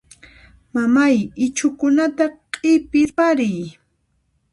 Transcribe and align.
Mamay 0.75 1.15
ichhukunata 1.45 2.25
q'iwirparin. 2.53 3.57